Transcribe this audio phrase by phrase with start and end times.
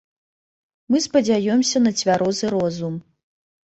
[0.93, 2.95] Мы спадзяёмся на цвярозы розум.